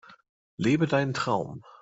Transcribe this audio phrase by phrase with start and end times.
[0.57, 1.61] Lebe deinen Traum!